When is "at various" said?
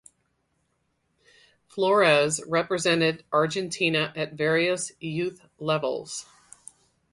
4.15-4.91